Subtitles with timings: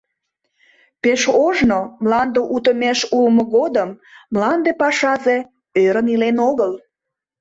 [1.01, 3.89] Пеш ожно, мланде утымеш улмо годым,
[4.33, 5.37] мланде пашазе
[5.83, 6.71] ӧрын илен огыл.